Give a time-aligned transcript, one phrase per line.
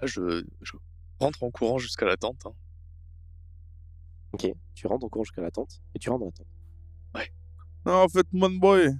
[0.00, 0.72] Ah, je, je
[1.18, 2.46] rentre en courant jusqu'à la tente.
[2.46, 2.52] hein.
[4.32, 6.46] Ok, tu rentres en courant jusqu'à la tente et tu rentres dans la tente.
[7.86, 8.90] Non, faites-moi de bruit.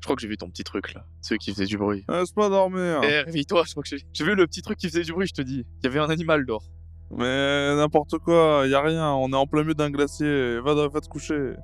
[0.00, 2.04] Je crois que j'ai vu ton petit truc là, celui qui faisait du bruit.
[2.08, 3.00] Laisse-moi dormir.
[3.04, 5.26] Eh, réveille-toi, je crois que j'ai j'ai vu le petit truc qui faisait du bruit,
[5.26, 5.64] je te dis.
[5.80, 6.68] Il y avait un animal dehors.
[7.10, 10.58] Mais n'importe quoi, y a rien, on est en plein milieu d'un glacier.
[10.60, 11.54] Va, va te coucher.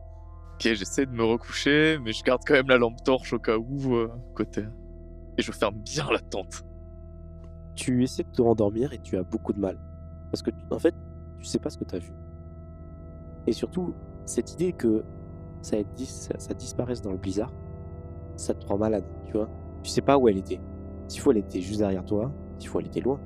[0.54, 3.56] Ok, j'essaie de me recoucher, mais je garde quand même la lampe torche au cas
[3.58, 4.62] où, euh, côté.
[5.36, 6.62] Et je ferme bien la tente.
[7.74, 9.78] Tu essaies de te rendormir et tu as beaucoup de mal.
[10.30, 10.94] Parce que, en fait,
[11.38, 12.12] tu sais pas ce que tu as vu.
[13.46, 13.94] Et surtout,
[14.26, 15.04] cette idée que
[15.62, 17.52] ça, ça, ça disparaisse dans le blizzard,
[18.36, 19.48] ça te rend malade, tu vois.
[19.82, 20.60] Tu sais pas où elle était.
[21.08, 22.32] S'il faut, elle était juste derrière toi.
[22.58, 23.20] S'il faut, elle était loin.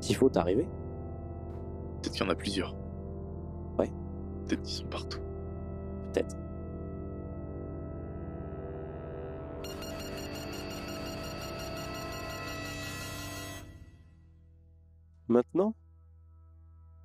[0.00, 0.68] S'il faut, t'arriver.
[2.00, 2.74] Peut-être qu'il y en a plusieurs.
[3.78, 3.90] Ouais.
[4.46, 5.20] Peut-être qu'ils sont partout.
[15.30, 15.74] Maintenant,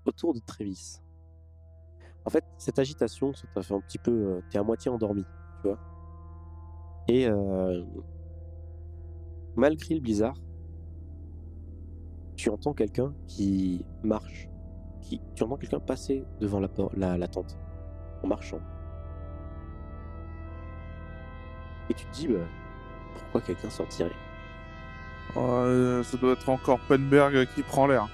[0.03, 0.99] autour de Trévis.
[2.25, 4.11] En fait, cette agitation, ça t'a un petit peu.
[4.11, 5.23] euh, T'es à moitié endormi,
[5.61, 5.79] tu vois.
[7.07, 7.85] Et euh,
[9.55, 10.41] malgré le blizzard,
[12.35, 14.49] tu entends quelqu'un qui marche.
[15.01, 17.59] Qui, tu entends quelqu'un passer devant la, la tente
[18.23, 18.59] en marchant.
[21.91, 22.47] Et tu te dis, bah,
[23.13, 24.24] pourquoi quelqu'un sortirait?
[25.35, 28.07] Ça doit être encore Penberg qui prend l'air.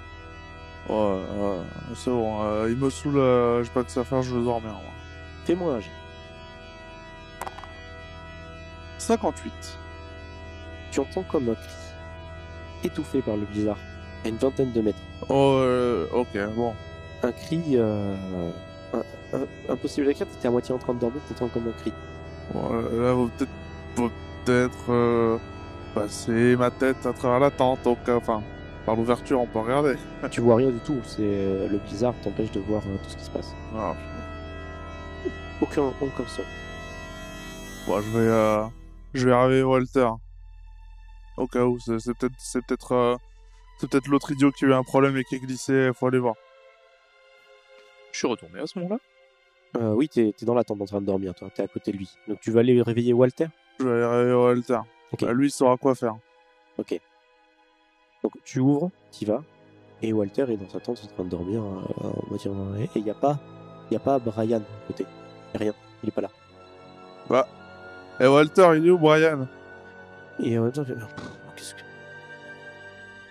[0.89, 1.57] Ouais, ouais,
[1.93, 4.71] c'est bon, euh, il me saoule, euh, j'ai pas ça à faire, je veux dormir.
[4.71, 4.81] moi.
[5.45, 5.91] Fais-moi un jet.
[8.97, 9.51] 58.
[10.91, 11.73] Tu entends comme un cri,
[12.83, 13.77] étouffé par le blizzard,
[14.25, 14.97] à une vingtaine de mètres.
[15.29, 16.73] Oh, euh, ok, bon.
[17.21, 18.15] Un cri euh,
[19.69, 21.93] impossible à écrire, t'étais à moitié en train de dormir, t'entends comme un cri.
[22.53, 23.51] Bon, euh, là, vous peut-être
[23.95, 25.37] peut-être euh,
[25.93, 28.41] passer ma tête à travers la tente, au cas- enfin,
[28.85, 29.95] par l'ouverture, on peut regarder.
[30.31, 33.17] tu vois rien du tout, c'est euh, le blizzard t'empêche de voir euh, tout ce
[33.17, 33.53] qui se passe.
[33.75, 33.95] Ah,
[35.61, 36.41] Aucun, aucun son.
[37.87, 38.63] bon, je vais, euh,
[39.13, 40.09] je vais réveiller Walter.
[41.37, 43.15] Au cas où, c'est c'est peut-être, c'est peut-être, euh,
[43.79, 45.91] c'est peut-être l'autre idiot qui a eu un problème et qui est glissé.
[45.93, 46.35] Faut aller voir.
[48.11, 48.97] Je suis retourné à ce moment-là.
[49.77, 51.91] Euh, oui, t'es es dans la tente en train de dormir, toi, t'es à côté
[51.93, 52.09] de lui.
[52.27, 53.45] Donc tu vas aller réveiller Walter?
[53.79, 54.79] Je vais aller réveiller Walter.
[55.13, 55.21] Ok.
[55.23, 56.15] Bah, lui, il saura quoi faire.
[56.77, 56.99] Ok.
[58.23, 59.41] Donc tu ouvres, t'y vas,
[60.01, 62.83] et Walter est dans sa tente en train de dormir euh, en moitié endormi.
[62.83, 63.39] Et il n'y a pas,
[63.89, 65.03] y a pas Brian à côté.
[65.53, 65.73] Y a rien,
[66.03, 66.29] il est pas là.
[68.19, 69.47] Et Walter, il est où, Brian?
[70.39, 70.95] Et il fait, Pff,
[71.55, 71.81] qu'est-ce que,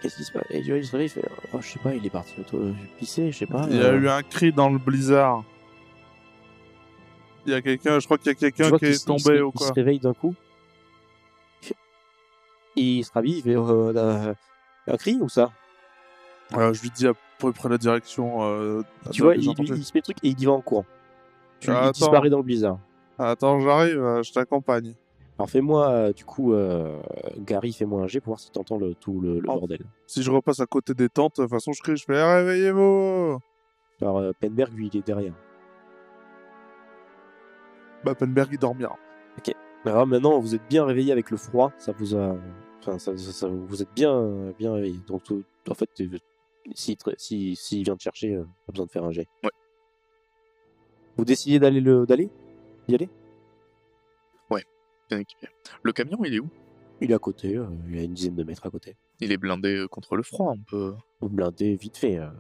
[0.03, 0.45] qu'est-ce qui se passe?
[0.51, 3.31] Et il se réveille, il fait, oh, je sais pas, il est parti auto- pisser,
[3.31, 3.67] je sais pas.
[3.71, 4.01] Il y a euh.
[4.01, 5.45] eu un cri dans le blizzard.
[7.47, 9.41] Il y a quelqu'un, je crois qu'il y a Tu quelqu'un qui est il tombé
[9.41, 9.69] ou Il quoi.
[9.69, 10.35] se réveille d'un coup.
[12.81, 14.35] Il, fait- il se rhabille, il fait, euh,
[14.87, 15.51] un cri ou ça?
[16.57, 18.43] Euh, je lui dis à peu près la direction.
[18.43, 18.83] euh,
[19.13, 20.85] Tu vois, il, il, il se met le truc et il y va en courant.
[21.61, 22.79] Tu, Ah, disparaît dans le blizzard.
[23.19, 24.95] Attends, j'arrive, euh, je t'accompagne.
[25.39, 26.55] Alors fais-moi, du coup,
[27.39, 29.59] Gary, fais-moi un jet pour voir si t'entends le, tout le, le Oh.
[29.59, 29.81] bordel.
[30.07, 32.23] Si je repasse à côté des tentes, de toute façon, je crie, je fais Eh,
[32.23, 33.39] réveillez-vous
[34.03, 35.33] Alors Penberg, lui, il est derrière.
[38.05, 38.97] Bah, Penberg, il dormira.
[39.87, 42.35] Alors maintenant, vous êtes bien réveillé avec le froid, ça vous a...
[42.81, 44.81] Enfin, ça, ça- ça- vous êtes bien, bien.
[45.07, 45.91] Donc, tout- en fait,
[46.75, 49.27] s'il si, si, vient te chercher, euh, pas besoin de faire un jet.
[49.45, 49.51] Ouais.
[51.17, 52.31] Vous décidez d'aller le d'aller?
[52.89, 53.09] Y aller?
[55.09, 55.49] Bien équipé.
[55.83, 56.49] Le camion, il est où?
[57.01, 58.95] Il est à côté, euh, il est à une dizaine de mètres à côté.
[59.19, 60.95] Il est blindé euh, contre le froid, un peu.
[61.21, 62.19] Vous blindez vite fait.
[62.19, 62.31] euh,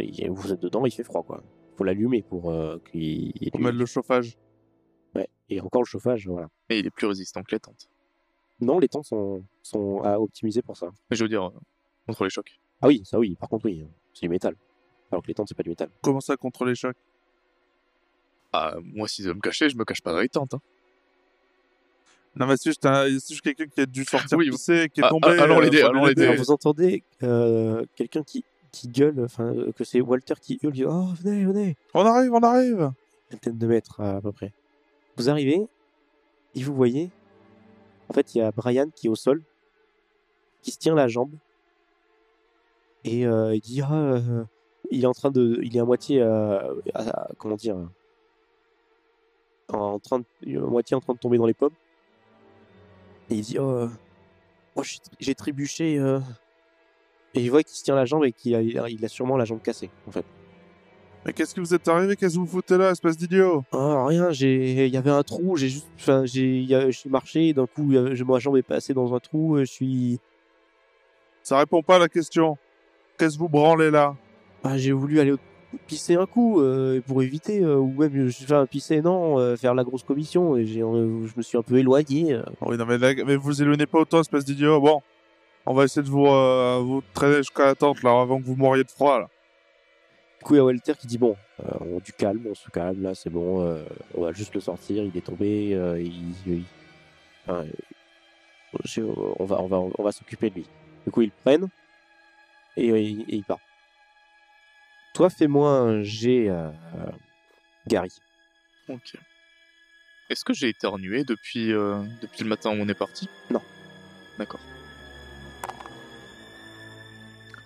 [0.00, 1.40] il- vous êtes dedans, il fait froid, quoi.
[1.76, 2.52] Faut l'allumer pour
[2.90, 3.32] qu'il...
[3.52, 4.36] Pour mettre le chauffage.
[5.14, 5.28] Ouais.
[5.50, 6.48] Et encore le chauffage, voilà.
[6.68, 7.88] Et il est plus résistant que les tentes.
[8.60, 10.88] Non, les temps sont, sont à optimiser pour ça.
[11.10, 11.50] Mais je veux dire, euh,
[12.06, 12.58] contre les chocs.
[12.82, 13.84] Ah oui, ça oui, par contre oui,
[14.14, 14.54] c'est du métal.
[15.10, 15.88] Alors que les tentes, c'est pas du métal.
[16.02, 16.96] Comment ça contre les chocs?
[18.52, 20.54] Ah, moi, s'ils veulent me cacher, je me cache pas dans les tentes.
[20.54, 20.60] Hein.
[22.36, 25.00] Non, mais si juste, un- c'est juste quelqu'un qui a dû sortir Oui, pisser, qui
[25.00, 25.28] est ah, tombé.
[25.28, 26.24] ah, allons euh, l'aider, faut allons l'aider.
[26.24, 30.72] Alors, vous entendez euh, quelqu'un qui, qui gueule, enfin, euh, que c'est Walter qui hurle,
[30.72, 32.92] dit Oh, venez, venez On arrive, on arrive Une
[33.32, 34.52] vingtaine de mètres à peu près.
[35.16, 35.66] Vous arrivez,
[36.54, 37.10] et vous voyez,
[38.08, 39.42] en fait, il y a Brian qui est au sol,
[40.62, 41.32] qui se tient la jambe,
[43.04, 44.44] et euh, il dit Ah, euh,
[44.90, 45.60] il est en train de.
[45.62, 46.20] Il est à moitié.
[46.22, 46.74] euh,
[47.38, 47.76] comment dire
[49.70, 51.74] en train de, en train de tomber dans les pommes.
[53.30, 53.88] Et il dit Oh,
[54.74, 54.82] oh,
[55.20, 55.96] j'ai- trébuché.
[57.34, 59.60] Et il voit qu'il se tient la jambe et qu'il a, a sûrement la jambe
[59.60, 60.24] cassée, en fait.
[61.26, 62.16] Mais qu'est-ce que vous êtes arrivé?
[62.16, 63.64] Qu'est-ce que vous foutez là, espèce d'idiot?
[63.72, 67.52] Oh, rien, j'ai, il y avait un trou, j'ai juste, enfin, j'ai, je suis marché,
[67.52, 70.20] d'un coup, je- ma jambe est passée dans un trou, je suis,
[71.42, 72.56] Ça répond pas à la question.
[73.18, 74.14] Qu'est-ce que vous branlez là?
[74.62, 75.34] Ah, j'ai voulu aller
[75.86, 79.74] pisser un coup euh, pour éviter, euh, ou même, je enfin, pisser, non, euh, faire
[79.74, 82.32] la grosse commission, et j'ai, euh, je me suis un peu éloigné.
[82.34, 82.42] euh.
[82.62, 84.80] Oui, non, mais, mais vous éloignez pas autant, espèce d'idiot.
[84.80, 85.02] Bon,
[85.66, 86.24] on va essayer de vous,
[86.86, 89.28] vous traîner jusqu'à la tente, là, avant que vous mouriez de froid, là.
[90.48, 93.02] Coup, il y a Walter qui dit Bon, euh, on du calme, on se calme,
[93.02, 93.84] là, c'est bon, euh,
[94.14, 96.64] on va juste le sortir, il est tombé, euh, il, il-
[97.46, 97.66] enfin,
[98.82, 100.66] je- on va, on va, on va s'occuper de lui.
[101.04, 101.68] Du coup, ils le prennent
[102.78, 103.58] et, et, et il part.
[105.12, 106.70] Toi, fais-moi un G, euh,
[107.86, 108.16] Gary.
[108.88, 109.16] Ok.
[110.30, 113.28] Est-ce que j'ai éternué depuis, euh, depuis le matin où on est parti?
[113.50, 113.60] Non.
[114.38, 114.60] D'accord.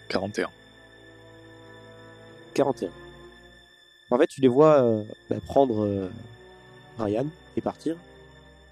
[0.09, 0.51] 41.
[2.53, 2.91] 41.
[4.11, 6.11] En fait, tu les vois euh, bah, prendre euh,
[6.99, 7.27] Ryan
[7.57, 7.97] et partir.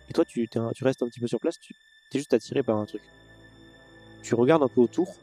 [0.08, 0.48] Et toi, tu,
[0.82, 1.74] restes un petit peu sur place, tu
[2.12, 3.02] es juste attiré par un truc.
[4.22, 5.14] Tu regardes un peu autour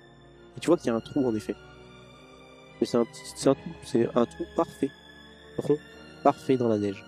[0.56, 1.56] et tu vois qu'il y a un trou en effet.
[2.80, 4.90] Mais c'est un, trou, parfait,
[5.58, 5.78] rond,
[6.24, 7.04] parfait dans la neige.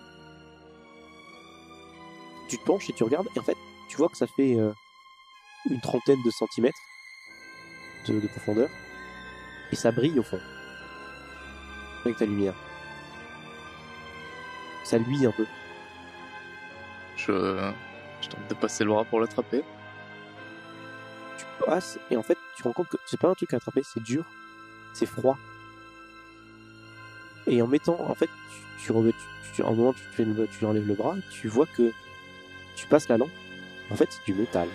[2.48, 3.56] Tu te penches et tu regardes et en fait,
[3.88, 4.72] tu vois que ça fait euh,
[5.68, 6.78] une trentaine de centimètres
[8.08, 8.68] de profondeur
[9.70, 10.40] et ça brille au fond
[12.04, 12.54] avec ta lumière.
[14.84, 15.46] Ça luit un peu.
[17.16, 17.70] Je,
[18.22, 19.62] je tente de passer le bras pour l'attraper.
[21.38, 23.56] Tu passes et en fait tu te rends compte que c'est pas un truc à
[23.58, 24.24] attraper, c'est dur,
[24.94, 25.38] c'est froid.
[27.46, 28.28] Et en mettant, en fait,
[28.78, 29.12] tu, tu,
[29.54, 31.90] tu, un moment tu, fais le- tu enlèves le bras, tu vois que
[32.76, 33.30] tu passes la lampe.
[33.90, 34.68] En fait, c'est du métal.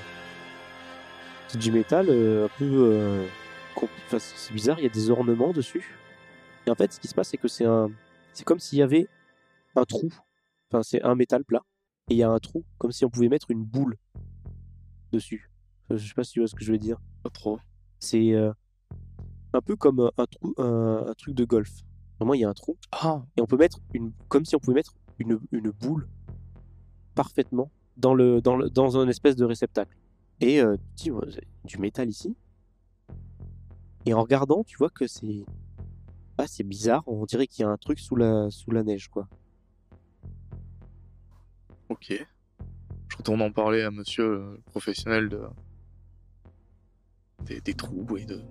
[1.48, 3.26] C'est du métal euh, un peu, euh,
[4.18, 4.78] c'est bizarre.
[4.80, 5.96] Il y a des ornements dessus.
[6.68, 7.92] Et en fait, ce qui se passe, c'est que c'est un,
[8.34, 9.08] c'est comme s'il y avait
[9.76, 10.10] un trou.
[10.72, 11.64] Enfin, c'est un métal plat
[12.10, 13.98] et il y a un trou, comme si on pouvait mettre une boule
[15.12, 15.50] dessus.
[15.90, 17.00] Je sais pas si tu vois ce que je veux dire.
[17.24, 17.60] Pas trop.
[18.00, 18.52] C'est euh,
[19.54, 21.72] un peu comme euh, un, trou, un, un truc de golf.
[22.20, 24.60] Vraiment, il y a un trou Ah, et on peut mettre une, comme si on
[24.60, 26.08] pouvait mettre une, une boule
[27.14, 29.96] parfaitement dans le dans le dans un espèce de réceptacle.
[30.42, 32.36] Et euh, tu c'est du métal ici.
[34.06, 35.46] Et en regardant, tu vois que c'est
[36.38, 37.04] ah c'est bizarre.
[37.08, 39.28] On dirait qu'il y a un truc sous la sous la neige quoi.
[41.90, 42.26] ok.
[43.08, 45.42] Je retourne en parler à monsieur euh, le professionnel de...
[47.46, 48.42] des, des trous et de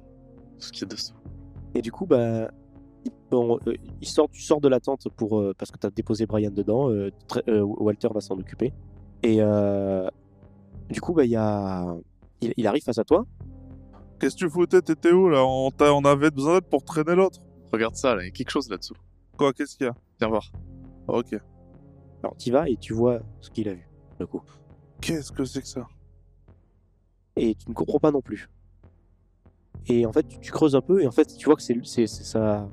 [0.58, 1.14] ce qu'il y a dessous.
[1.74, 2.48] Et du coup, bah,
[3.04, 5.86] il, bon, euh, il sort, tu sors de la tente pour, euh, parce que tu
[5.86, 6.88] as déposé Brian dedans.
[6.90, 8.72] euh, très- euh, Walter va s'en occuper.
[9.22, 10.08] Et euh,
[10.88, 11.94] du coup, bah, il, y a,
[12.40, 13.26] il, il arrive face à toi.
[14.20, 14.80] Qu'est-ce que tu foutais?
[14.80, 15.44] T'étais où, là?
[15.44, 17.40] On, on avait besoin d'aide pour traîner l'autre.
[17.74, 18.94] Regarde ça, là, il y a quelque chose là-dessous.
[19.36, 19.94] Quoi, qu'est-ce qu'il y a?
[20.20, 20.50] Viens voir.
[21.08, 21.34] Ok.
[22.22, 23.88] Alors, tu vas et tu vois ce qu'il a vu,
[24.18, 24.42] le coup.
[25.00, 25.86] Qu'est-ce que c'est que ça?
[27.36, 28.48] Et tu ne comprends pas non plus.
[29.86, 32.06] Et en fait, tu, tu creuses un peu et en fait, tu vois que c'est
[32.06, 32.68] ça.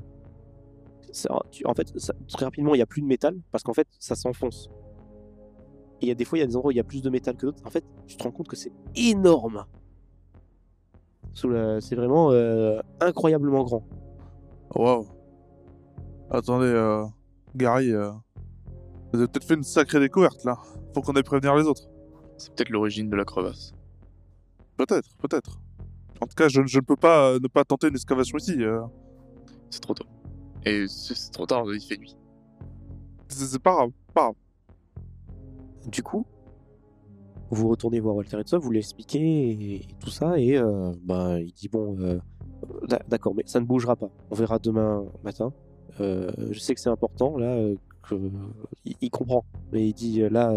[1.12, 3.74] ça- tu- en fait, ça- très rapidement, il n'y a plus de métal parce qu'en
[3.74, 4.70] fait, ça s'enfonce.
[6.00, 6.84] Et il y a des fois, il y a des endroits où il y a
[6.86, 7.65] plus de métal que d'autres.
[7.65, 9.65] En fait, tu te rends compte que c'est énorme.
[11.34, 13.84] Sous la- C'est vraiment euh, incroyablement grand.
[14.75, 15.07] Waouh.
[16.29, 17.05] Attendez, euh,
[17.55, 18.11] Gary, euh,
[19.11, 20.57] vous avez peut-être fait une sacrée découverte, là.
[20.93, 21.89] Faut qu'on aille prévenir les autres.
[22.37, 23.73] C'est peut-être l'origine de la crevasse.
[24.77, 25.59] Peut-être, peut-être.
[26.21, 28.63] En tout cas, je, je ne peux pas euh, ne pas tenter une excavation ici.
[28.63, 28.81] euh.
[29.69, 30.05] C'est trop tôt.
[30.65, 32.15] Et c'est c'est trop tard, il fait nuit.
[33.27, 34.35] C'est c'est pas grave, pas grave.
[35.87, 36.25] Du coup,
[37.49, 40.93] vous retournez voir Walter et tout ça, vous l'expliquez et, et tout ça, et euh,
[41.03, 42.19] bah, il dit bon, euh,
[43.08, 44.10] d'accord, mais ça ne bougera pas.
[44.30, 45.51] On verra demain matin.
[46.00, 47.75] Euh, je sais que c'est important là, euh,
[48.08, 48.15] que
[48.86, 50.53] il, il comprend, mais il dit euh, là,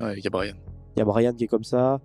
[0.00, 0.54] Ouais, il y a Brian.
[0.96, 2.00] il y a Brian qui est comme ça.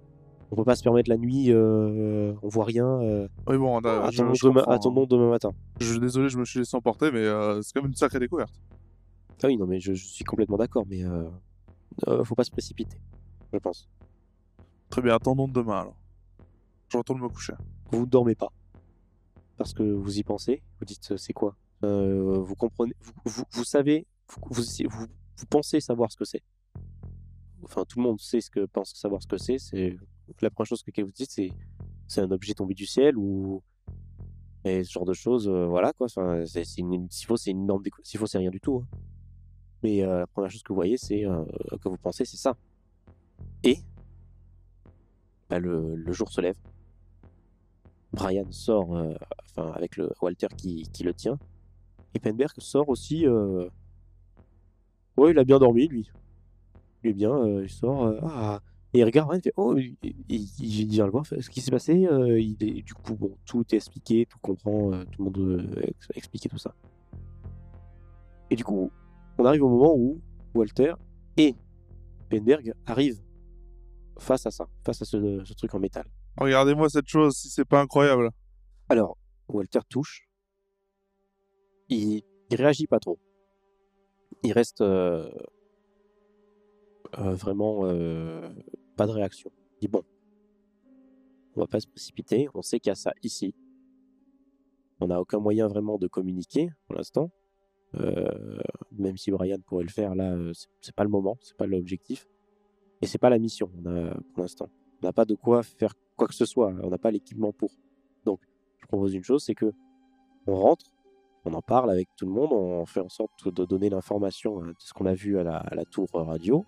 [0.52, 2.88] On peut pas se permettre la nuit, euh, on voit rien.
[3.02, 5.50] euh, Oui, bon, on a- attendons, je demain, attendons demain matin.
[5.80, 8.20] Je suis désolé, je me suis laissé emporter, mais euh, c'est quand même une sacrée
[8.20, 8.54] découverte.
[9.44, 11.24] Ah oui, non, mais je, je suis complètement d'accord, mais euh,
[12.08, 12.98] euh, faut pas se précipiter,
[13.52, 13.90] je pense.
[14.90, 15.96] Très bien, attendons de demain alors.
[16.90, 17.54] Je retourne me coucher.
[17.92, 18.52] vous ne dormez pas
[19.58, 21.56] parce que vous y pensez, vous dites euh, c'est quoi?
[21.84, 22.94] Euh, Vous comprenez,
[23.26, 24.08] vous, vous, savez,
[24.50, 26.42] vous, vous, pensez savoir ce que c'est.
[27.64, 29.58] Enfin, tout le monde sait ce que pense savoir ce que c'est.
[29.58, 29.96] C'est
[30.42, 31.52] la première chose que vous dites, c'est
[32.08, 33.62] c'est un objet tombé du ciel ou
[34.66, 35.48] et ce genre de choses.
[35.50, 36.06] euh, voilà quoi.
[36.08, 38.78] Enfin, c'est une, s'il faut, c'est une énorme décou- S'il faut, c'est rien du tout.
[38.84, 38.98] hein.
[39.84, 41.24] Mais la première chose que vous voyez, c'est
[41.82, 42.56] que vous pensez, c'est ça.
[43.64, 43.80] Et
[45.50, 46.56] bah, le jour se lève.
[48.14, 49.14] Brian sort, euh,
[49.58, 51.38] avec Walter qui, le tient.
[52.14, 53.26] Et Penberg sort aussi.
[53.28, 53.68] Euh...
[55.18, 56.10] Ouais, il a bien dormi lui.
[57.04, 58.04] Il est bien, euh, il sort.
[58.06, 58.62] euh, Ah,
[58.94, 61.94] Et il regarde il fait Oh, il, vient le voir, ce qui s'est passé.
[62.40, 66.58] il est, du coup, tout est expliqué, tout comprend, tout le monde ex- expliqué tout
[66.60, 66.74] ça.
[68.50, 68.92] Et du coup,
[69.40, 70.22] on arrive au moment où
[70.54, 70.94] Walter
[71.38, 71.56] et
[72.30, 73.22] Penberg arrivent
[74.20, 76.06] face à ça, face à ce truc en métal.
[76.38, 78.30] Regardez-moi cette chose, si c'est pas incroyable.
[78.90, 80.28] Alors, Walter touche.
[81.90, 83.20] Il, il réagit pas trop.
[84.44, 85.30] Il reste euh,
[87.20, 88.50] euh, vraiment euh,
[88.98, 89.52] pas de réaction.
[89.78, 90.04] Il dit bon,
[91.56, 92.48] on va pas se précipiter.
[92.54, 93.54] On sait qu'il y a ça ici.
[95.00, 97.30] On n'a aucun moyen vraiment de communiquer pour l'instant.
[98.92, 100.36] Même si Brian pourrait le faire, là,
[100.82, 102.26] c'est- pas le moment, c'est pas l'objectif.
[103.02, 103.70] Et c'est pas la mission
[104.34, 104.70] pour l'instant.
[105.02, 106.74] On n'a pas de quoi faire quoi que ce soit.
[106.84, 107.72] On n'a pas l'équipement pour.
[108.26, 108.40] Donc,
[108.82, 109.72] je propose une chose, c'est que
[110.48, 110.86] on rentre,
[111.46, 114.68] on en parle avec tout le monde, on fait en sorte de donner l'information hein,
[114.68, 116.66] de ce qu'on a vu à la, à la tour radio,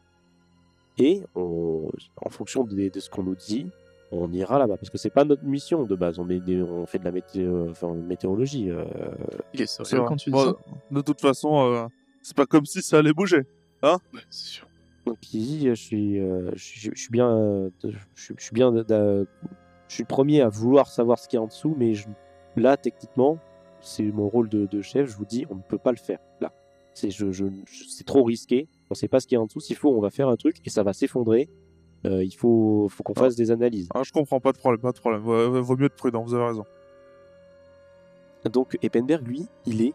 [0.98, 3.68] et on- en fonction de, de ce qu'on nous dit,
[4.12, 6.20] on ira là-bas parce que c'est pas notre mission de base.
[6.20, 8.70] On, est des- on fait de la météo, enfin, météorologie.
[8.70, 8.86] euh,
[9.54, 10.08] Il est C'est sérieux vrai.
[10.10, 10.56] quand tu dis Bon, ça
[10.92, 11.88] De toute façon, euh,
[12.22, 13.42] c'est pas comme si ça allait bouger.
[13.84, 13.96] Ouais,
[14.30, 14.68] c'est sûr.
[15.06, 18.44] Donc il dit, je suis, euh, je, suis- je suis bien, euh, je, suis- je
[18.44, 19.28] suis bien, de-
[19.88, 22.08] je suis le premier à vouloir savoir ce qu'il y a en dessous, mais je-
[22.56, 23.38] là techniquement,
[23.82, 25.10] c'est mon rôle de, de chef.
[25.12, 26.52] Je vous dis, on ne peut pas le faire là.
[26.94, 28.68] C'est, je, je- je- c'est trop risqué.
[28.90, 29.60] On ne sait pas ce qu'il y a en dessous.
[29.60, 31.50] S'il faut, on va faire un truc et ça va s'effondrer.
[32.06, 33.20] Euh, il faut, faut qu'on Ah.
[33.22, 33.90] fasse des analyses.
[33.94, 35.22] Ah, je comprends, pas de problème, pas de problème.
[35.22, 36.66] Vaut mieux être prudent, vous avez raison.
[38.52, 39.94] Donc Eppenberg, lui, il est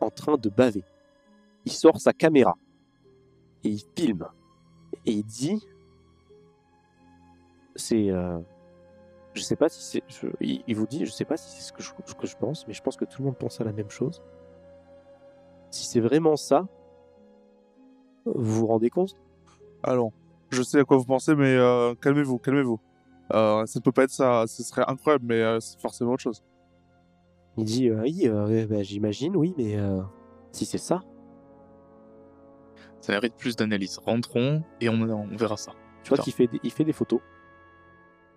[0.00, 0.84] en train de baver.
[1.64, 2.56] Il sort sa caméra
[3.64, 4.26] et il filme
[5.06, 5.66] et il dit,
[7.76, 8.38] c'est, euh,
[9.34, 11.72] je sais pas si c'est, je- il, vous dit, je sais pas si c'est ce
[11.72, 13.64] que je, ce que je pense, mais je pense que tout le monde pense à
[13.64, 14.22] la même chose.
[15.70, 16.66] Si c'est vraiment ça,
[18.24, 19.16] vous vous rendez compte?
[19.82, 20.12] Alors,
[20.50, 22.80] je sais à quoi vous pensez, mais euh, calmez-vous, calmez-vous.
[23.34, 26.22] Euh, ça ne peut pas être ça, ce serait incroyable, mais euh, c'est forcément autre
[26.22, 26.42] chose.
[27.56, 29.76] Il dit, oui, bah, j'imagine, oui, mais
[30.52, 31.02] si c'est ça,
[33.08, 33.96] Ça mérite plus d'analyse.
[34.04, 35.72] Rentrons et on, on verra ça.
[36.02, 37.20] Tu vois qu'il fait, des- il fait des photos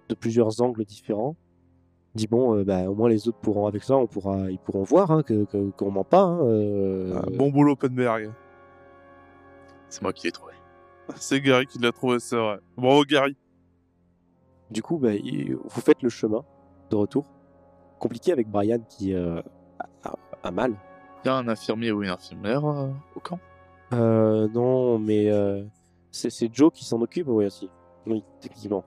[0.07, 1.35] de plusieurs angles différents.
[2.15, 4.59] Il dit bon, euh, bah, au moins les autres pourront avec ça, on pourra, ils
[4.59, 6.21] pourront voir hein, que que- qu'on ment pas.
[6.23, 8.31] hein, euh, bon boulot, Penberg.
[9.89, 10.53] C'est moi qui l'ai trouvé.
[11.15, 12.59] C'est Gary qui l'a trouvé, c'est vrai.
[12.77, 13.35] Bravo, Gary.
[14.69, 16.45] Du coup, bah, il- vous faites le chemin
[16.91, 17.25] de retour.
[17.99, 19.41] Compliqué avec Brian qui euh,
[19.79, 20.75] a, a- a mal.
[21.23, 22.87] Il y a un infirmier ou une infirmière euh,
[23.17, 23.37] au camp
[23.93, 25.63] Euh, non, mais euh,
[26.11, 27.69] c'est Joe qui s'en occupe, oui aussi.
[28.07, 28.83] Oui, techniquement.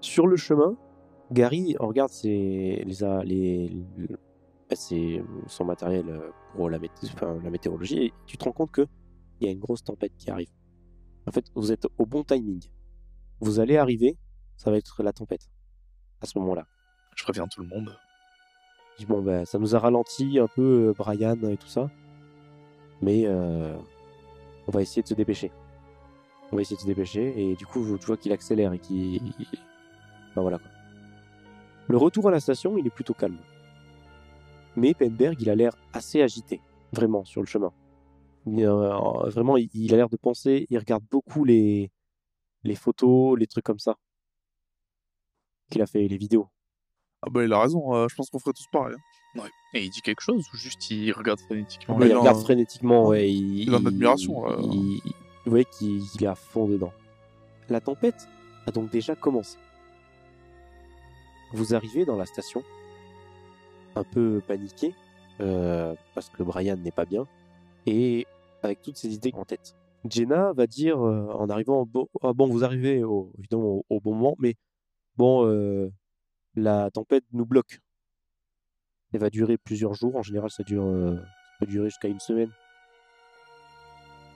[0.00, 0.76] Sur le chemin,
[1.30, 3.68] Gary regarde ses, les, les,
[3.98, 8.52] les- ses- son matériel euh, pour la, mété- enfin, la météorologie et tu te rends
[8.52, 8.86] compte que
[9.40, 10.50] il y a une grosse tempête qui arrive.
[11.26, 12.62] En fait, vous êtes au bon timing.
[13.40, 14.16] Vous allez arriver,
[14.56, 15.48] ça va être la tempête
[16.20, 16.66] à ce moment-là.
[17.16, 17.96] Je préviens tout le monde.
[19.08, 21.90] Bon, ben, ça nous a ralenti un peu euh, Brian et tout ça.
[23.00, 23.74] Mais euh,
[24.70, 25.50] on va essayer de se dépêcher.
[26.52, 27.34] On va essayer de se dépêcher.
[27.36, 29.20] Et du coup, tu vois qu'il accélère et qu'il.
[30.36, 30.60] Ben voilà.
[31.88, 33.38] Le retour à la station, il est plutôt calme.
[34.76, 36.60] Mais Penberg, il a l'air assez agité,
[36.92, 37.72] vraiment, sur le chemin.
[38.46, 41.90] Euh, vraiment, il, a l'air de penser, il regarde beaucoup les,
[42.76, 43.96] photos, les trucs comme ça.
[45.68, 46.48] Qu'il a fait, les vidéos.
[47.22, 48.94] Ah bah il a raison, euh, je pense qu'on ferait tous pareil.
[48.94, 49.19] hein.
[49.72, 53.30] Et il dit quelque chose ou juste il regarde frénétiquement il regarde frénétiquement, ouais.
[53.32, 54.56] Il, il admiration, là.
[54.62, 55.12] Il, il-
[55.44, 56.92] vous voyez qu'il il est à fond dedans.
[57.68, 58.26] La tempête
[58.66, 59.56] a donc déjà commencé.
[61.52, 62.62] Vous arrivez dans la station,
[63.96, 64.94] un peu paniqué,
[65.40, 67.26] euh, parce que Brian n'est pas bien,
[67.86, 68.26] et
[68.62, 69.74] avec toutes ses idées en tête.
[70.08, 74.00] Jenna va dire, euh, en arrivant, bon, ah bon, vous arrivez au, évidemment au, au
[74.00, 74.54] bon moment, mais
[75.16, 75.90] bon, euh,
[76.54, 77.80] la tempête nous bloque.
[79.12, 80.16] Elle va durer plusieurs jours.
[80.16, 81.22] En général, ça dure, euh, ça
[81.60, 82.50] peut durer jusqu'à une semaine.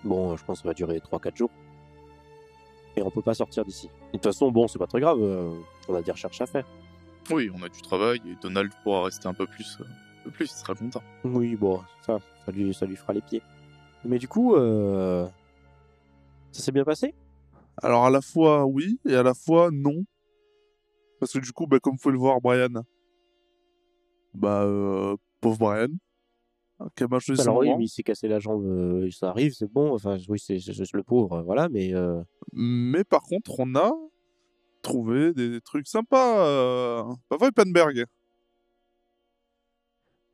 [0.04, 1.50] Bon, je pense que ça va durer 3-4 jours.
[2.96, 3.88] Et on peut pas sortir d'ici.
[3.88, 5.18] De toute façon, bon, c'est pas très grave.
[5.20, 5.52] euh,
[5.88, 6.64] on a des recherches à faire.
[7.30, 9.78] Oui, on a du travail et Donald pourra rester un peu plus.
[9.80, 11.02] euh, un peu plus, il sera content.
[11.24, 13.42] Oui, bon, ça, ça lui, ça lui fera les pieds.
[14.04, 15.26] Mais du coup, euh,
[16.52, 17.14] ça s'est bien passé?
[17.82, 20.04] Alors à la fois oui et à la fois non.
[21.18, 22.84] Parce que du coup, bah, comme vous pouvez le voir, Brian,
[24.34, 25.88] bah euh, pauvre Brian,
[26.96, 29.30] qui a mal choisi son Alors oui, mais il s'est cassé la jambe, euh, ça
[29.30, 29.94] arrive, c'est bon.
[29.94, 31.68] Enfin, oui, c'est le pauvre, voilà.
[31.68, 32.22] Mais euh,
[32.52, 33.92] Mais par contre, on a
[34.82, 37.06] trouvé des trucs sympas.
[37.28, 38.04] Pas vrai, Penberg?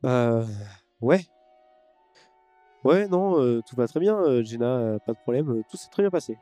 [0.01, 0.45] Bah
[0.99, 1.25] ouais.
[2.83, 6.01] Ouais, non, euh, tout va très bien, euh, euh, pas de problème, tout s'est très
[6.01, 6.37] bien passé.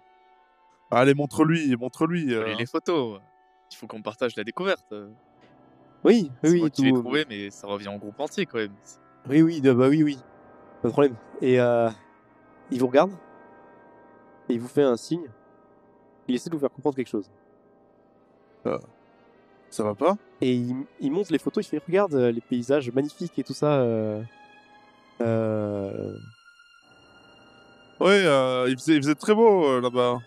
[0.89, 2.33] Allez, montre-lui, montre-lui.
[2.33, 2.47] euh.
[2.47, 3.19] Et les photos.
[3.71, 4.93] Il faut qu'on partage la découverte.
[6.03, 8.73] Oui, C'est oui, moi qui tout- trouvé, mais ça revient en groupe entier quand même.
[9.29, 10.17] Oui, oui, bah oui, oui.
[10.81, 11.15] Pas de problème.
[11.41, 11.89] Et euh,
[12.71, 13.11] il vous regarde.
[14.47, 15.27] Et il vous fait un signe.
[16.27, 17.29] Il essaie de vous faire comprendre quelque chose.
[19.71, 20.15] Ça va pas?
[20.41, 23.53] Et il, il montre les photos, il fait regarde euh, les paysages magnifiques et tout
[23.53, 23.79] ça.
[23.81, 24.21] euh,
[25.21, 26.13] euh,
[27.99, 30.19] Ouais, euh, il, faisait, il faisait très beau euh, là-bas.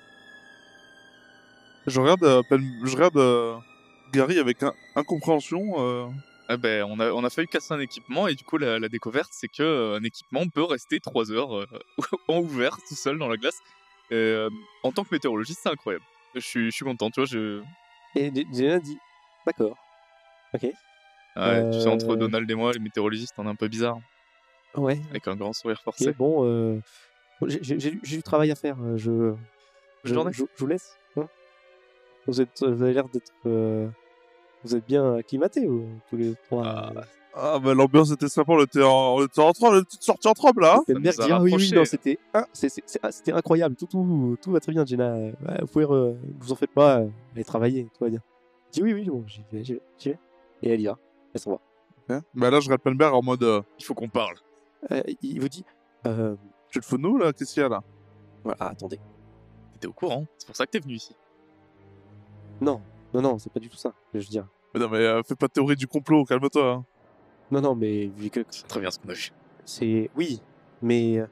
[1.86, 2.42] Je regarde, euh,
[2.84, 3.56] je regarde euh,
[4.12, 5.74] Gary avec un- incompréhension.
[5.78, 6.06] euh.
[6.48, 8.88] Ah ben, on, a, on a failli casser un équipement et du coup la, la
[8.88, 11.66] découverte c'est que euh, un équipement peut rester 3 heures euh,
[12.28, 13.58] en ouvert tout seul dans la glace.
[14.10, 14.50] Et, euh,
[14.82, 16.04] en tant que météorologiste c'est incroyable.
[16.34, 17.26] Je suis, je suis content, tu vois.
[17.26, 17.62] Je...
[18.16, 18.98] Et Jenna dit
[19.46, 19.76] D'accord.
[20.54, 20.62] Ok.
[21.36, 22.16] Ouais, Tu sais, entre.
[22.16, 23.98] Donald et moi, les météorologistes, on est un peu bizarre,
[24.74, 25.00] Ouais.
[25.10, 26.12] avec un grand sourire forcé.
[26.12, 26.44] bon.
[26.44, 26.78] euh,
[27.46, 28.76] j'ai- J'ai j'ai- j'ai du travail à faire.
[28.96, 29.32] Je,
[30.04, 30.98] je, je, je vous laisse.
[31.16, 31.26] hein.
[32.26, 33.32] vous, êtes, vous avez l'air d'être.
[34.64, 36.62] Vous êtes bien acclimatés ou- tous les trois.
[36.66, 36.92] Ah,
[37.34, 40.34] Ah, bah l'ambiance était sympa, on était en, on était en train de sortir en
[40.34, 40.76] tremble là.
[40.76, 40.82] hein.
[40.86, 44.70] A dit, ah oui, oui, non, c'était ah, c'était incroyable, tout, tout, tout va très
[44.72, 45.14] bien, Jenna.
[45.14, 48.20] Ouais, vous pouvez, re- vous en faites pas, euh, allez travailler, tout va bien.
[48.68, 50.18] Il dit oui, oui, bon, j'y vais, j'y vais, j'y vais.
[50.62, 50.98] Et elle y va,
[51.32, 51.58] elle s'en va.
[52.10, 52.20] Hein?
[52.34, 53.42] Bah là, je regarde Penberg en mode.
[53.44, 54.36] Euh, il faut qu'on parle.
[54.90, 55.64] Euh, il vous dit,
[56.06, 56.36] euh,
[56.68, 57.80] tu te fous de nous là Qu'est-ce qu'il y a là?
[58.44, 59.00] Voilà, ah, attendez,
[59.72, 61.16] T'étais au courant, c'est pour ça que t'es venu ici.
[62.60, 62.82] non,
[63.14, 64.46] non, non, c'est pas du tout ça, je veux dire.
[64.74, 66.72] Mais Non, mais euh, fais pas de théorie du complot, calme-toi.
[66.72, 66.84] hein.
[67.50, 69.30] Non, non, mais vu que C'est très bien ce qu'on a vu.
[69.64, 70.40] c'est, oui,
[70.80, 71.26] mais euh,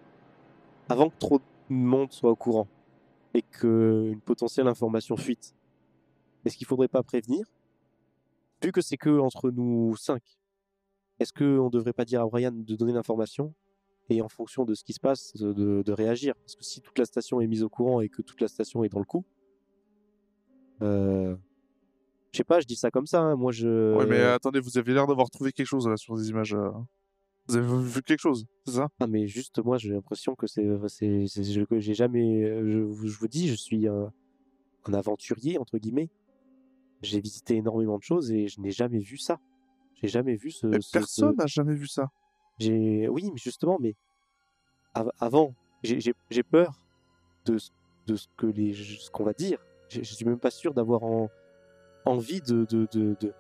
[0.89, 2.69] avant que trop de monde soit au courant
[3.33, 5.55] et que une potentielle information fuite,
[6.45, 7.45] est-ce qu'il faudrait pas prévenir?
[8.63, 10.23] Vu que c'est que entre nous cinq,
[11.19, 13.55] est-ce qu'on devrait pas dire à Brian de donner l'information
[14.11, 16.35] et en fonction de ce qui se passe, de, de- de réagir?
[16.37, 18.85] Parce que si toute la station est mise au courant et que toute la station
[18.85, 19.25] est dans le coup,
[20.83, 21.37] euh,
[22.33, 23.21] je sais pas, je dis ça comme ça.
[23.21, 23.97] hein, moi, je.
[23.97, 26.55] Ouais, mais attendez, vous avez l'air d'avoir trouvé quelque chose là sur des images.
[26.55, 26.71] euh.
[27.49, 28.89] Vous avez vu quelque chose, c'est ça?
[29.01, 32.71] Ah, mais juste moi j'ai l'impression que c'est c'est c'est- je- que j'ai jamais euh,
[32.71, 34.13] je, vous- je vous dis je suis un,
[34.85, 36.11] un aventurier entre guillemets
[37.03, 39.41] j'ai visité énormément de choses et je n'ai jamais vu ça
[40.01, 42.11] j'ai jamais vu ce, Mais ce- Personne n'a jamais vu ça.
[42.59, 43.97] j'ai oui mais justement mais
[44.95, 46.81] av- avant j'ai j'ai- j'ai peur
[47.47, 47.71] de ce-
[48.07, 51.03] de ce que les ce qu'on va dire je, je suis même pas sûr d'avoir
[51.03, 51.29] en-
[52.05, 53.33] envie de de, de, de,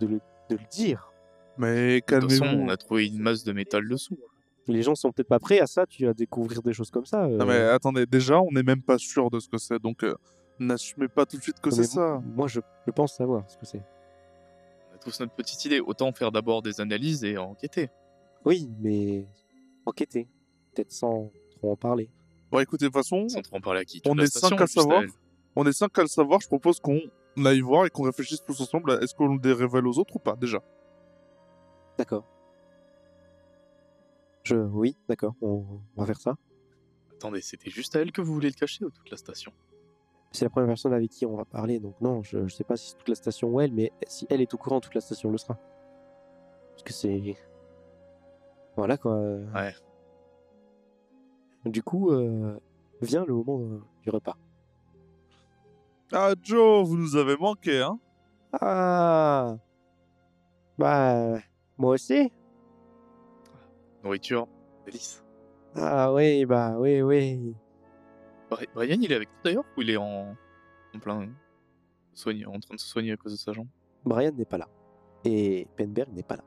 [0.00, 0.20] de le,
[0.50, 1.12] de le dire
[1.56, 2.62] Mais De toute façon, calmez-vous.
[2.64, 4.18] on a trouvé une masse de métal dessous.
[4.66, 7.26] les gens sont peut-être pas prêts à ça tu vas découvrir des choses comme ça
[7.26, 7.46] Non, euh.
[7.46, 10.14] mais attendez, déjà, on n'est même pas sûr de ce que c'est, donc euh,
[10.58, 12.22] n'assumez pas tout de suite que c'est mais ça.
[12.34, 13.82] moi je, je pense savoir ce que c'est
[14.92, 15.80] On a tous notre petite idée.
[15.80, 17.88] Autant faire d'abord des analyses et enquêter.
[18.44, 19.26] Oui, mais
[19.86, 20.28] enquêter.
[20.74, 22.08] Peut-être sans trop en parler.
[22.50, 24.00] Bon, écoutez, de toute façon, Sans trop en parler à qui?
[24.06, 25.02] On la est station, cinq à juste savoir.
[25.02, 25.08] elle.
[25.56, 26.40] on est cinq à le savoir.
[26.40, 27.00] Je propose qu'on
[27.44, 28.92] aille voir et qu'on réfléchisse tous ensemble.
[28.92, 30.62] à Est-ce qu'on le révèle aux autres ou pas, déjà
[31.96, 32.24] D'accord.
[34.44, 34.56] Je...
[34.56, 35.64] Oui, d'accord, on...
[35.96, 36.36] on va faire ça.
[37.12, 39.52] Attendez, c'était juste à elle que vous voulez le cacher ou toute la station?
[40.30, 42.76] C'est la première personne avec qui on va parler, donc non, je, je sais pas
[42.76, 45.00] si c'est toute la station ou elle, mais si elle est au courant, toute la
[45.00, 45.58] station le sera.
[46.70, 47.36] Parce que c'est...
[48.76, 49.16] Voilà quoi.
[49.16, 49.74] Ouais.
[51.64, 52.56] Du coup, euh,
[53.00, 54.36] vient le moment euh, du repas.
[56.12, 57.98] Ah, Joe, vous nous avez manqué, hein
[58.60, 59.56] Ah
[60.78, 61.38] Bah...
[61.76, 62.32] Moi aussi
[64.02, 64.48] Nourriture,
[64.84, 65.22] délice.
[65.76, 67.54] Ah oui, bah oui, oui.
[68.50, 70.34] Bri- Brian, il est avec nous d'ailleurs ou il est en,
[70.94, 73.68] en plein en train de se soigner à cause de sa jambe?
[74.04, 74.68] Brian n'est pas là.
[75.24, 76.44] Et Penberg n'est pas là.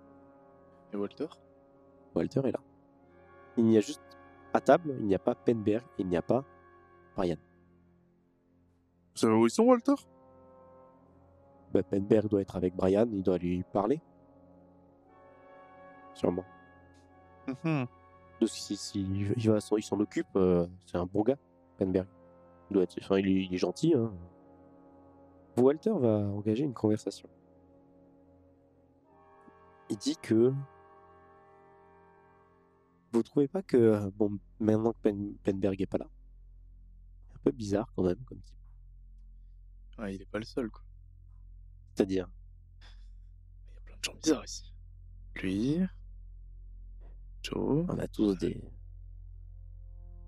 [0.91, 1.27] Et Walter?
[2.15, 2.59] Walter est là.
[3.57, 4.01] Il n'y a juste
[4.53, 6.43] à table, il n'y a pas Penberg, il n'y a pas
[7.15, 7.37] Brian.
[9.13, 9.93] Vous savez où ils sont, Walter?
[11.73, 14.01] Bah, Penberg doit être avec Brian, il doit lui parler.
[16.13, 16.43] Sûrement.
[17.47, 17.87] Mhm.
[18.41, 19.01] De si, si
[19.37, 21.37] il va s'en- il s'en occupe, euh, c'est un bon gars,
[21.77, 22.07] Penberg.
[22.69, 23.93] Il doit être, enfin, il est, il est gentil.
[23.95, 24.11] Hein.
[25.57, 27.29] Walter va engager une conversation.
[29.89, 30.53] Il dit que
[33.11, 36.07] vous trouvez pas que bon maintenant que Pen- Penberg est pas là,
[37.27, 38.55] c'est un peu bizarre quand même comme type.
[40.01, 40.83] Ouais, il est pas le seul quoi.
[41.95, 42.27] C'est-à-dire,
[43.69, 44.73] Il y a plein de gens bizarres ici.
[45.35, 45.79] Lui,
[47.43, 48.61] Joe, on a tous des.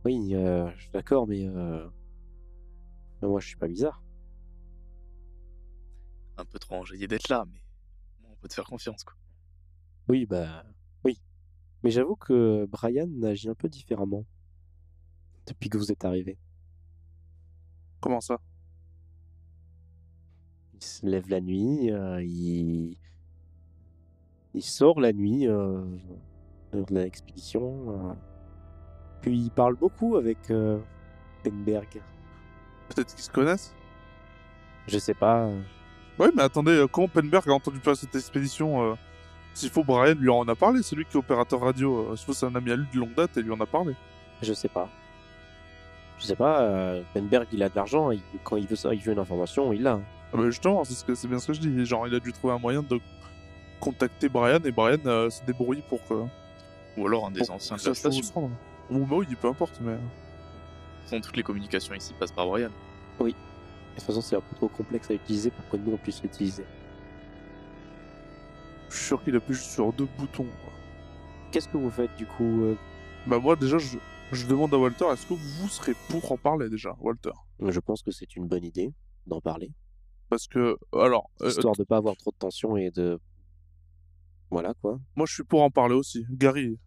[0.05, 1.87] Oui, euh, je suis d'accord, mais, euh,
[3.21, 4.01] mais moi je suis pas bizarre.
[6.37, 7.61] un peu trop enjaillé d'être là, mais
[8.29, 9.15] on peut te faire confiance quoi.
[10.09, 10.63] Oui, bah
[11.03, 11.21] oui.
[11.83, 14.25] Mais j'avoue que Brian agit un peu différemment
[15.47, 16.37] depuis que vous êtes arrivé.
[17.99, 18.39] Comment ça?
[20.83, 22.95] Se lève la nuit, euh, il...
[24.53, 25.83] il sort la nuit euh,
[26.73, 27.73] de l'expédition.
[27.89, 28.13] euh.
[29.21, 30.37] Puis il parle beaucoup avec
[31.43, 32.01] Penberg.
[32.89, 33.73] Peut-être qu'ils se connaissent?
[34.87, 35.49] Je sais pas.
[36.19, 38.97] Oui, mais attendez, comment Penberg a entendu parler de cette expédition
[39.53, 42.13] S'il faut, Brian lui en a parlé, c'est lui qui est opérateur radio.
[42.17, 43.95] S'il faut, c'est un ami à lui de longue date et lui en a parlé.
[44.41, 44.89] Je sais pas.
[46.19, 46.99] Je sais pas.
[47.13, 48.09] Penberg, il a de l'argent.
[48.43, 50.01] Quand il veut ça, il veut une information, il l'a.
[50.33, 51.85] Ah bah justement, c'est ce bien ce que je dis.
[51.85, 52.99] Genre, il a dû trouver un moyen de
[53.79, 56.25] contacter Brian et Brian euh, s'est débrouillé pour que.
[56.97, 58.51] Ou alors un des pour anciens de la ça se station.
[58.89, 59.97] Ou bah oui, peu importe, mais.
[61.05, 62.69] Sans toutes les communications ici passent par Brian.
[63.19, 63.29] De
[63.95, 66.65] toute façon, c'est un peu trop complexe à utiliser pour que nous on puisse l'utiliser.
[68.89, 70.47] Je suis sûr qu'il appuie juste sur deux boutons.
[71.51, 72.75] Qu'est-ce que vous faites du coup euh,
[73.27, 73.97] Bah moi déjà je,
[74.31, 77.33] je demande à Walter est-ce que vous serez pour en parler déjà Walter?
[77.59, 78.91] Je pense que c'est une bonne idée
[79.27, 79.71] d'en parler,
[80.29, 83.19] Parce que alors euh, histoire de pas avoir trop de tension et de
[84.49, 84.99] voilà quoi.
[85.15, 86.25] moi je suis pour en parler aussi.
[86.29, 86.79] Gary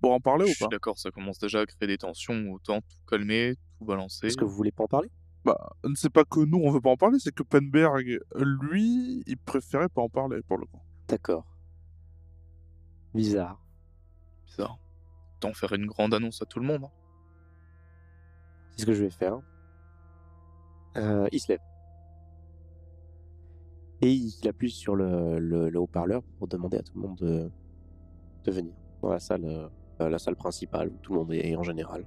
[0.00, 0.68] pour en parler Je ou suis pas?
[0.68, 4.26] d'accord, ça commence déjà à créer des tensions, autant tout calmer, tout balancer.
[4.26, 5.10] Est-ce que vous voulez pas en parler?
[5.44, 9.36] Bah c'est pas que nous on veut pas en parler, c'est que Penberg lui il
[9.38, 10.80] préférait pas en parler pour le coup.
[11.08, 11.44] D'accord.
[13.14, 13.60] Bizarre.
[14.46, 14.78] Bizarre.
[15.36, 16.84] Autant faire une grande annonce à tout le monde.
[16.84, 16.90] hein.
[18.72, 19.38] C'est ce que je vais faire.
[20.96, 21.60] Euh, il se lève.
[24.02, 28.50] Et il appuie sur le, le- le haut-parleur pour demander à tout le monde de,
[28.50, 29.44] venir dans la salle,
[30.00, 32.04] euh, la salle principale où tout le monde est en général.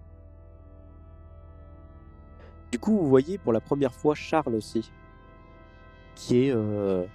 [2.71, 4.91] Du coup, vous voyez pour la première fois Charles aussi,
[6.15, 7.05] qui est euh,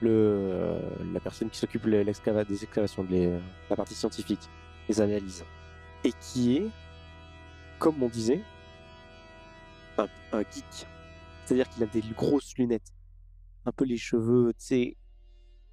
[0.00, 0.78] le,
[1.12, 4.48] la personne qui s'occupe des excavations, de la partie scientifique,
[4.88, 5.44] les analyses,
[6.04, 6.70] et qui est,
[7.78, 8.40] comme on disait,
[9.98, 10.86] un geek.
[11.44, 12.90] C'est-à-dire qu'il a des grosses lunettes,
[13.64, 14.96] un peu les cheveux, tu sais,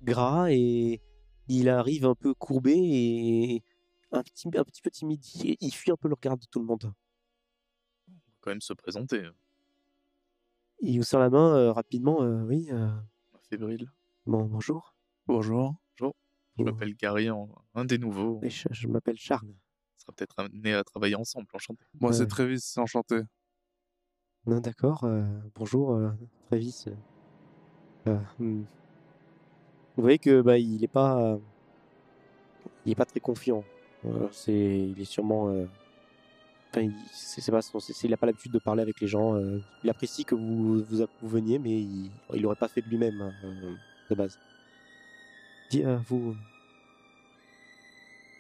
[0.02, 1.02] gras et
[1.48, 3.64] il arrive un peu courbé et
[4.12, 5.24] un petit, un petit peu timide.
[5.44, 6.94] Il, il fuit un peu le regard de tout le monde.
[8.08, 9.28] On va quand même se présenter.
[10.82, 12.22] Il vous serre la main euh, rapidement.
[12.24, 12.90] euh, oui, euh,
[13.50, 13.90] Fébrile.
[14.26, 14.96] bon, bonjour.
[15.28, 15.76] Bonjour.
[15.98, 16.06] Je
[16.64, 16.64] Oh.
[16.66, 18.42] m'appelle Gary, un des nouveaux.
[18.44, 19.48] Je je m'appelle Charles.
[19.48, 21.86] On sera peut-être amenés à travailler ensemble, enchanté.
[22.02, 22.28] Moi c'est Ouais.
[22.28, 23.22] Travis, c'est enchanté.
[24.46, 25.24] Non, D'accord, euh,
[25.56, 26.10] bonjour, euh,
[26.48, 26.86] Travis.
[28.08, 28.64] Euh, hmm.
[29.96, 31.38] Vous voyez que bah, il est pas, euh,
[32.86, 33.64] il est pas très confiant.
[34.32, 35.66] C'est, il est sûrement, euh,
[36.72, 39.08] enfin, il, c'est, c'est pas son- c'est- il a pas l'habitude de parler avec les
[39.08, 39.38] gens.
[39.84, 43.22] il apprécie que vous vous, vous veniez, mais il, il aurait pas fait de lui-même
[43.22, 43.34] hein,
[44.10, 44.40] de base.
[45.70, 46.36] Dis, vous,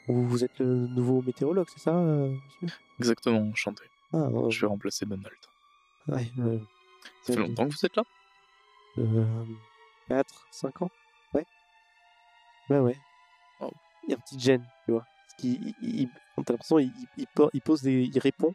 [0.07, 2.67] vous, êtes le nouveau météorologue, c'est ça, monsieur?
[2.99, 3.83] Exactement, enchanté.
[4.13, 5.35] Ah, euh, Je vais remplacer Donald.
[6.07, 6.57] ouais, euh,
[7.23, 8.03] Ça fait longtemps que vous êtes là?
[10.07, 10.89] 4, 5 ans
[11.33, 11.45] Ouais.
[12.69, 12.97] Ouais, ouais.
[13.61, 13.69] Oh.
[14.03, 15.01] Il y a un petit gêne, tu vois.
[15.25, 16.09] Parce qu'il, il, il-
[16.45, 18.53] t'as l'impression, il, il, il po- il pose des, il répond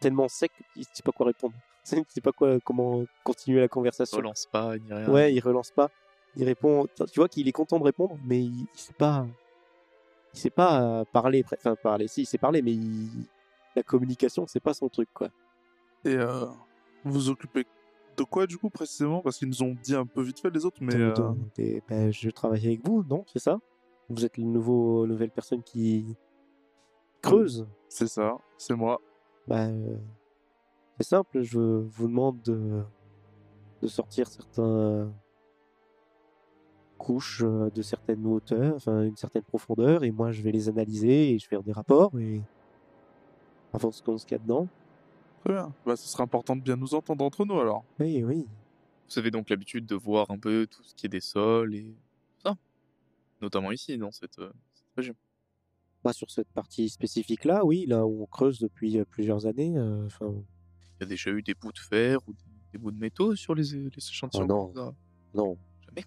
[0.00, 1.54] tellement sec qu'il sait pas quoi répondre.
[1.92, 4.18] Il sait pas quoi, comment continuer la conversation.
[4.18, 5.08] Relance pas, ni rien.
[5.08, 5.90] Ouais, il relance pas.
[6.36, 6.86] Il répond.
[7.12, 9.26] Tu vois qu'il est content de répondre, mais il, il sait pas.
[10.32, 11.44] Il sait pas euh, parler.
[11.52, 12.06] Enfin, parler.
[12.06, 13.26] Si, il sait parler, mais il-
[13.74, 15.28] la communication, c'est pas son truc, quoi.
[16.04, 16.46] Et euh,
[17.04, 17.66] vous vous occupez
[18.16, 19.20] de quoi du coup précisément?
[19.20, 21.12] Parce qu'ils nous ont dit un peu vite fait les autres, mais euh,
[21.58, 23.58] et, ben, je travaille avec vous, non C'est ça?
[24.08, 26.16] Vous êtes le nouveau, nouvelle personne qui
[27.20, 27.66] creuse?
[27.88, 29.00] C'est ça, c'est moi.
[29.46, 29.96] Bah, euh,
[30.98, 32.82] c'est simple, je vous demande de,
[33.80, 35.12] de sortir certains
[36.98, 41.32] couches euh, de certaines hauteurs, enfin une certaine profondeur, et moi je vais les analyser
[41.32, 42.40] et je vais faire des rapports et
[43.72, 44.68] avant ce qu'on ce qu'il y a dedans.
[45.44, 45.74] Très bien.
[45.86, 47.84] Bah ce serait important de bien nous entendre entre nous alors.
[47.98, 48.46] Oui, oui.
[49.10, 51.94] Vous avez donc l'habitude de voir un peu tout ce qui est des sols et
[52.42, 52.56] ça.
[53.40, 55.14] Notamment ici, dans cette, euh, cette région.
[56.04, 59.76] Bah, sur cette partie spécifique là, oui, là où on creuse depuis euh, plusieurs années.
[59.76, 62.90] euh, Enfin, Il y a déjà eu des bouts de fer ou des, des bouts
[62.92, 64.66] de métaux sur les, les échantillons non.
[64.72, 64.90] vous avez-
[65.34, 66.04] non, Jamais.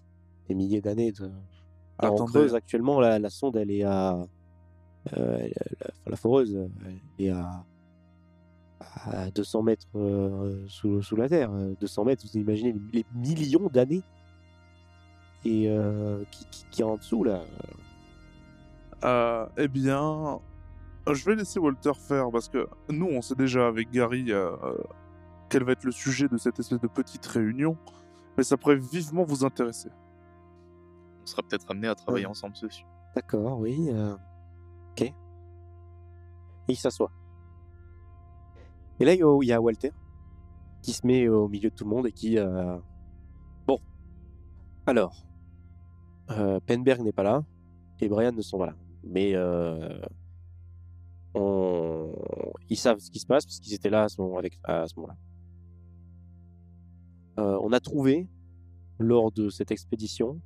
[0.48, 1.24] des milliers d'années de.
[1.26, 2.30] Là, on Attendez.
[2.32, 4.16] creuse actuellement, la, la sonde, elle est à.
[5.16, 7.64] euh, elle- la, enfin, la foreuse, elle est à,
[9.10, 11.50] à 200 mètres euh, sous, sous la Terre.
[11.52, 14.02] Euh, 200 mètres, vous imaginez les, les millions d'années
[15.44, 17.42] et euh, qui, qui, qui est en dessous, là.
[19.04, 20.40] Euh, eh bien,
[21.10, 24.78] je vais laisser Walter faire parce que nous, on sait déjà avec Gary euh, euh,
[25.48, 27.76] quel va être le sujet de cette espèce de petite réunion,
[28.36, 29.90] mais ça pourrait vivement vous intéresser.
[31.22, 32.30] On sera peut-être amené à travailler Ouais.
[32.30, 32.84] ensemble dessus.
[33.14, 33.88] D'accord, oui.
[33.90, 34.14] euh,
[34.92, 35.02] Ok.
[35.02, 35.12] Et
[36.68, 37.10] il s'assoit.
[39.00, 39.90] Et là, il y a- Walter
[40.82, 42.38] qui se met au milieu de tout le monde et qui.
[42.38, 42.78] euh,
[43.66, 43.78] Bon.
[44.86, 45.14] Alors.
[46.30, 47.44] euh, Penberg n'est pas là
[48.00, 48.76] et Brian ne sont pas là.
[49.04, 49.32] Mais.
[49.34, 50.00] euh.
[52.68, 55.16] Ils savent ce qui se passe parce qu'ils étaient là à ce moment- moment-là.
[57.38, 58.28] Euh, on a trouvé,
[58.98, 60.40] lors de cette expédition,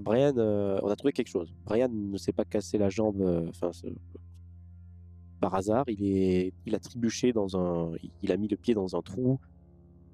[0.00, 1.52] Brian, on a trouvé quelque chose.
[1.64, 3.70] Brian ne s'est pas cassé la jambe, enfin,
[5.40, 5.84] par hasard.
[5.88, 9.38] Il est, il a trébuché dans un, il a mis le pied dans un trou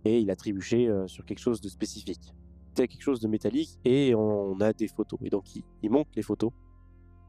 [0.04, 2.34] et il a trébuché euh, sur quelque chose de spécifique.
[2.68, 5.18] C'était quelque chose de métallique et on a des photos.
[5.22, 6.52] Et donc il, il montre les photos,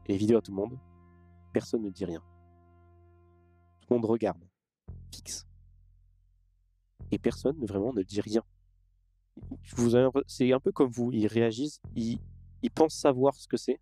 [0.06, 0.78] et les vidéos à tout le monde.
[1.52, 2.20] Personne ne dit rien.
[3.80, 4.42] Tout le monde regarde,
[5.12, 5.46] fixe.
[7.10, 8.42] Et personne vraiment ne dit rien.
[10.26, 11.12] C'est un peu comme vous.
[11.12, 12.18] Ils réagissent, ils,
[12.62, 13.80] ils pensent savoir ce que c'est,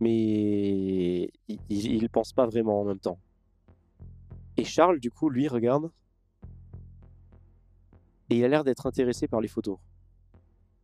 [0.00, 3.18] mais ils, ils pensent pas vraiment en même temps.
[4.56, 5.90] Et Charles, du coup, lui, regarde.
[8.28, 9.78] Et il a l'air d'être intéressé par les photos.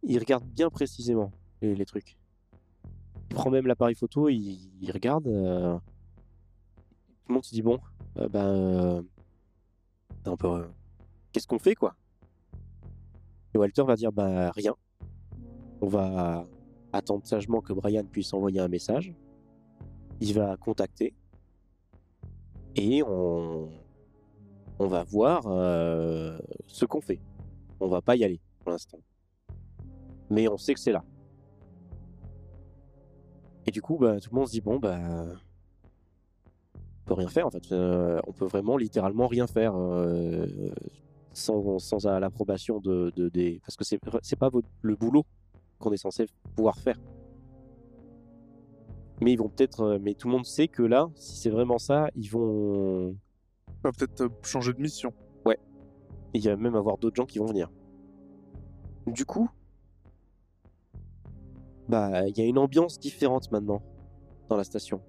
[0.03, 2.17] Il regarde bien précisément les, trucs.
[3.31, 5.27] Il prend même l'appareil photo, il, il regarde.
[5.27, 7.79] euh, Tout le monde se dit bon,
[8.19, 8.45] euh, ben.
[8.47, 9.03] euh,
[10.25, 10.67] un peu, euh,
[11.33, 11.95] Qu'est-ce qu'on fait, quoi?
[13.55, 14.75] Et Walter va dire bah rien.
[15.81, 16.45] On va
[16.97, 19.15] attendre sagement que Brian puisse envoyer un message.
[20.21, 21.15] Il va contacter.
[22.75, 23.69] Et on,
[24.79, 27.21] on va voir euh, ce qu'on fait.
[27.81, 28.99] On va pas y aller pour l'instant.
[30.31, 31.05] Mais on sait que c'est là.
[33.67, 34.99] Et du coup, bah, tout le monde se dit bon, bah.
[36.75, 37.71] On peut rien faire en fait.
[37.71, 40.47] Euh, on peut vraiment littéralement rien faire euh,
[41.33, 41.79] sans,
[42.19, 43.61] l'approbation de, de- des.
[43.65, 44.51] Parce que c'est pas
[44.83, 45.25] le boulot
[45.79, 46.99] qu'on est censé pouvoir faire.
[49.21, 49.81] Mais ils vont peut-être.
[49.81, 53.09] euh, Mais tout le monde sait que là, si c'est vraiment ça, ils vont.
[53.11, 53.15] On
[53.83, 55.13] va peut-être euh, changer de mission.
[56.35, 57.71] Il y va même avoir d'autres gens qui vont venir.
[59.07, 59.49] Du coup,
[61.89, 63.81] bah, il y a une ambiance différente maintenant
[64.51, 65.01] dans la station.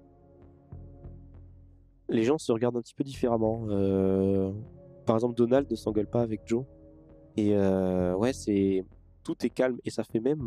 [2.08, 3.66] Les gens se regardent un petit peu différemment.
[3.68, 4.50] Euh,
[5.04, 6.64] Par exemple, Donald ne s'engueule pas avec Joe.
[7.36, 8.86] Et euh, ouais, c'est
[9.28, 10.40] tout est calme et ça fait même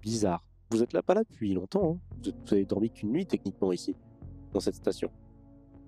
[0.00, 0.44] bizarre.
[0.70, 1.98] Vous êtes là pas là depuis longtemps.
[1.98, 2.20] hein.
[2.24, 3.96] Vous, avez dormi qu'une nuit techniquement ici,
[4.52, 5.10] dans cette station.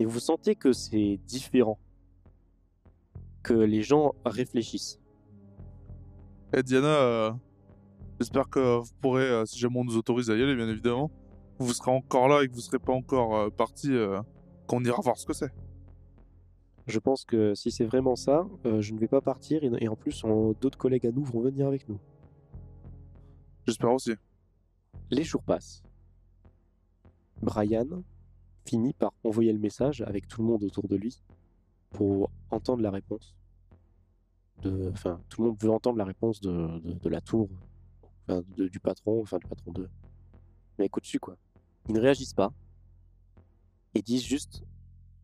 [0.01, 1.79] Et vous sentez que c'est différent
[3.45, 4.99] que les gens réfléchissent.
[6.53, 7.31] Et Diana, euh,
[8.19, 11.13] j'espère que vous pourrez, euh, si jamais on nous autorise à y aller, bien évidemment,
[11.61, 14.21] vous serez encore là et que vous serez pas encore euh, parti euh,
[14.67, 15.53] quand on ira voir ce que c'est.
[16.89, 19.95] Je pense que si c'est vraiment ça, je ne vais pas partir et, et en
[19.95, 20.23] plus,
[20.61, 22.01] d'autres collègues à nous vont venir avec nous.
[23.67, 24.13] J'espère aussi.
[25.11, 25.83] Les jours passent.
[27.43, 28.03] Brian
[28.67, 31.23] finit par envoyer le message avec tout le monde autour de lui
[31.91, 33.35] pour entendre la réponse.
[34.65, 37.49] Enfin, tout le monde veut entendre la réponse de, la tour,
[38.57, 39.89] du patron, enfin du patron de
[40.79, 41.37] mec au-dessus quoi.
[41.89, 42.53] Ils ne réagissent pas
[43.95, 44.65] et disent juste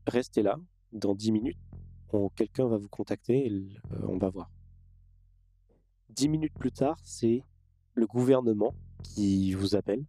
[0.06, 0.58] restez là,
[0.92, 1.58] dans 10 minutes,
[2.34, 3.50] quelqu'un va vous contacter et
[3.92, 4.50] euh, on va voir.
[6.10, 7.44] 10 minutes plus tard, c'est
[7.94, 10.04] le gouvernement qui vous appelle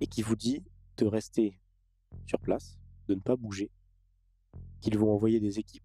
[0.00, 0.62] et qui vous dit
[0.96, 1.58] de rester
[2.26, 3.70] sur place, de ne pas bouger,
[4.80, 5.84] qu'ils vont envoyer des équipes,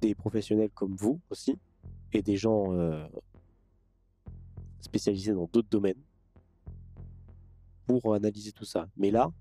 [0.00, 1.58] des professionnels comme vous aussi,
[2.12, 3.06] et des gens euh,
[4.80, 6.02] spécialisés dans d'autres domaines
[7.86, 8.88] pour analyser tout ça.
[8.96, 9.32] Mais là,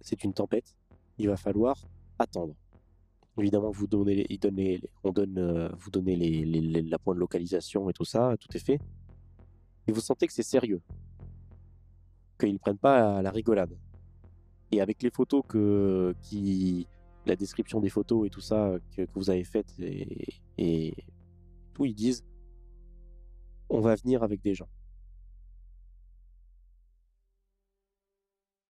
[0.00, 0.76] c'est une tempête,
[1.18, 1.76] il va falloir
[2.18, 2.54] attendre.
[3.38, 6.44] Évidemment, vous donnez, les- il donne les- les- on donne, euh, vous donnez
[6.82, 8.78] la point de localisation et tout ça, tout est fait.
[9.86, 10.82] Et vous sentez que c'est sérieux,
[12.38, 13.76] qu'ils ne prennent pas à la rigolade.
[14.70, 16.86] Et avec les photos que, qui,
[17.26, 20.94] la description des photos et tout ça que, que vous avez faites et, et
[21.72, 22.24] tout, ils disent,
[23.68, 24.68] on va venir avec des gens.